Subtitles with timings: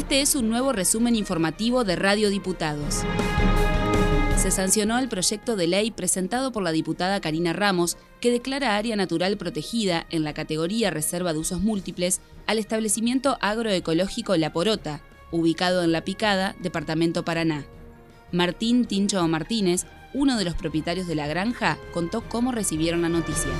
[0.00, 3.02] Este es un nuevo resumen informativo de Radio Diputados.
[4.38, 8.96] Se sancionó el proyecto de ley presentado por la diputada Karina Ramos que declara área
[8.96, 15.02] natural protegida en la categoría Reserva de Usos Múltiples al establecimiento agroecológico La Porota,
[15.32, 17.66] ubicado en La Picada, Departamento Paraná.
[18.32, 23.50] Martín Tincho Martínez, uno de los propietarios de la granja, contó cómo recibieron la noticia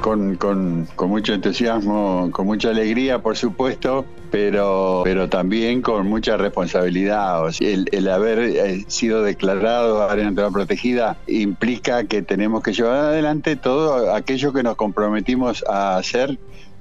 [0.00, 6.36] con, con, con, mucho entusiasmo, con mucha alegría, por supuesto, pero, pero también con mucha
[6.36, 7.42] responsabilidad.
[7.60, 13.56] el, el, haber eh, sido declarado área natural protegida implica que tenemos que llevar adelante
[13.56, 16.38] todo aquello que nos comprometimos a hacer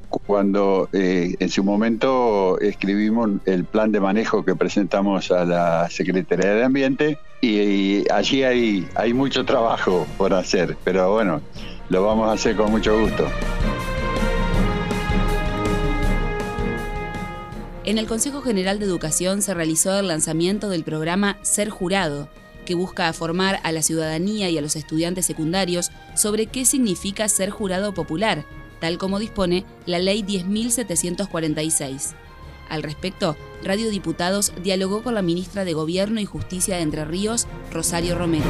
[0.09, 6.55] cuando eh, en su momento escribimos el plan de manejo que presentamos a la Secretaría
[6.55, 11.41] de Ambiente y, y allí hay, hay mucho trabajo por hacer, pero bueno,
[11.89, 13.27] lo vamos a hacer con mucho gusto.
[17.83, 22.29] En el Consejo General de Educación se realizó el lanzamiento del programa Ser Jurado,
[22.65, 27.49] que busca formar a la ciudadanía y a los estudiantes secundarios sobre qué significa ser
[27.49, 28.45] jurado popular,
[28.79, 32.13] tal como dispone la Ley 10.746.
[32.69, 37.47] Al respecto, Radio Diputados dialogó con la ministra de Gobierno y Justicia de Entre Ríos,
[37.71, 38.45] Rosario Romero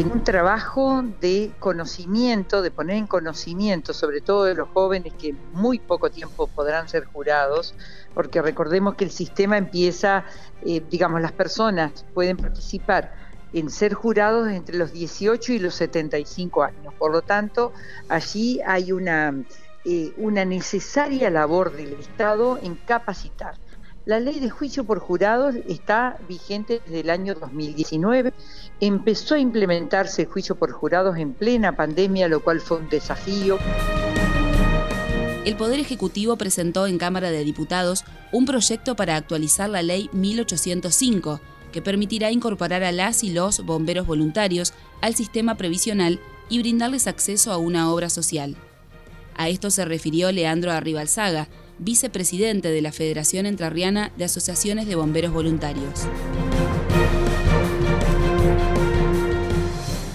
[0.00, 5.34] en un trabajo de conocimiento, de poner en conocimiento, sobre todo de los jóvenes que
[5.52, 7.74] muy poco tiempo podrán ser jurados,
[8.14, 10.24] porque recordemos que el sistema empieza,
[10.64, 13.12] eh, digamos, las personas pueden participar
[13.52, 16.94] en ser jurados entre los 18 y los 75 años.
[16.94, 17.74] Por lo tanto,
[18.08, 19.34] allí hay una,
[19.84, 23.56] eh, una necesaria labor del Estado en capacitar.
[24.04, 28.32] La ley de juicio por jurados está vigente desde el año 2019.
[28.80, 33.60] Empezó a implementarse el juicio por jurados en plena pandemia, lo cual fue un desafío.
[35.44, 41.40] El Poder Ejecutivo presentó en Cámara de Diputados un proyecto para actualizar la ley 1805,
[41.70, 47.52] que permitirá incorporar a las y los bomberos voluntarios al sistema previsional y brindarles acceso
[47.52, 48.56] a una obra social.
[49.36, 51.48] A esto se refirió Leandro Arribalzaga,
[51.84, 56.06] vicepresidente de la Federación Entrerriana de Asociaciones de Bomberos Voluntarios.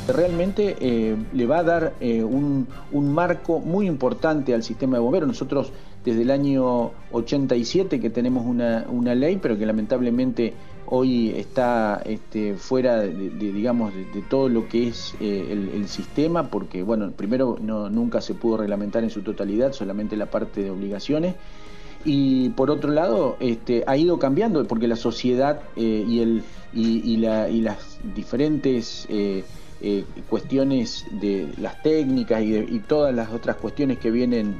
[0.07, 5.27] Realmente eh, le va a dar eh, un, marco muy importante al sistema de bomberos.
[5.27, 5.73] Nosotros
[6.07, 10.53] desde el año 87 que tenemos una, ley, pero que lamentablemente
[10.85, 16.81] hoy está este, fuera de, digamos, de, todo lo que es eh, el, sistema, porque
[16.81, 21.35] bueno, primero no, nunca se pudo reglamentar en su totalidad, solamente la parte de obligaciones.
[22.05, 26.41] Y por otro lado, este, ha ido cambiando, porque la sociedad eh, y, el,
[26.73, 29.43] y, las diferentes eh,
[30.29, 34.55] cuestiones de las técnicas y, todas las otras cuestiones que vienen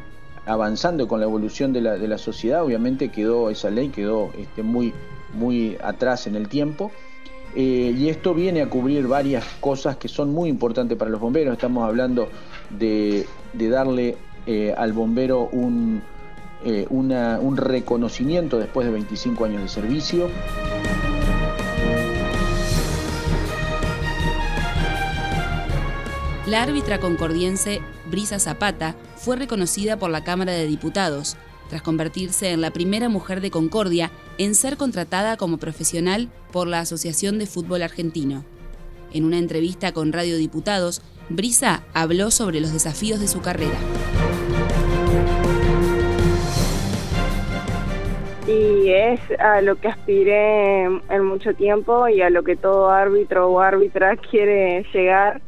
[0.48, 4.64] avanzando con la evolución de la, de la sociedad, obviamente quedó esa ley quedó este,
[4.64, 4.94] muy,
[5.34, 6.92] muy atrás en el tiempo.
[7.56, 11.54] Eh, y esto viene a cubrir varias cosas que son muy importantes para los bomberos.
[11.54, 12.30] Estamos hablando
[12.70, 16.02] de, darle eh, al bombero un,
[16.64, 20.30] eh, un reconocimiento después de 25 años de servicio.
[26.46, 31.36] La árbitra concordiense Brisa Zapata fue reconocida por la Cámara de Diputados
[31.70, 36.80] tras convertirse en la primera mujer de Concordia en ser contratada como profesional por la
[36.80, 38.46] Asociación de Fútbol Argentino.
[39.14, 43.78] En una entrevista con Radio Diputados, Brisa habló sobre los desafíos de su carrera.
[48.48, 53.50] Y es a lo que aspiré en mucho tiempo y a lo que todo árbitro
[53.50, 55.42] o árbitra quiere llegar.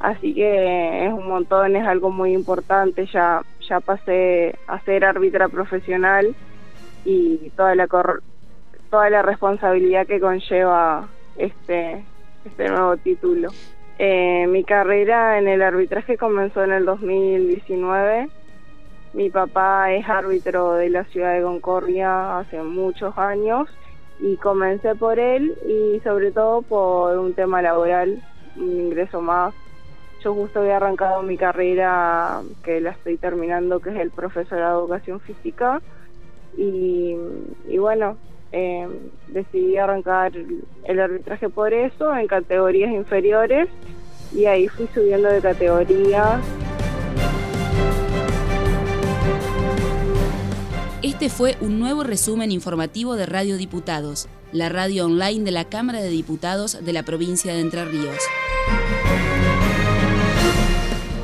[0.00, 3.06] Así que es un montón, es algo muy importante.
[3.06, 6.34] Ya ya pasé a ser árbitra profesional
[7.04, 7.86] y toda la
[8.90, 12.04] toda la responsabilidad que conlleva este
[12.44, 13.50] este nuevo título.
[13.98, 18.28] Eh, mi carrera en el arbitraje comenzó en el 2019.
[19.14, 23.68] Mi papá es árbitro de la ciudad de Concordia hace muchos años
[24.20, 28.22] y comencé por él y sobre todo por un tema laboral,
[28.56, 29.54] un ingreso más
[30.22, 34.84] yo justo había arrancado mi carrera, que la estoy terminando, que es el profesorado de
[34.84, 35.80] educación física.
[36.56, 37.16] Y,
[37.78, 38.16] bueno,
[38.50, 38.88] eh,
[39.28, 40.32] decidí arrancar
[40.84, 43.68] el arbitraje por eso, en categorías inferiores.
[44.34, 46.40] Y ahí fui subiendo de categoría.
[51.02, 56.00] Este fue un nuevo resumen informativo de Radio Diputados, la radio online de la Cámara
[56.00, 58.18] de Diputados de la provincia de Entre Ríos.